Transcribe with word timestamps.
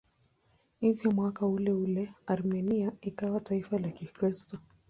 Hivyo 0.79 1.11
mwaka 1.11 1.45
uleule 1.47 2.13
Armenia 2.27 2.91
ikawa 3.01 3.39
taifa 3.39 3.77
la 3.79 3.89
Kikristo. 3.91 4.57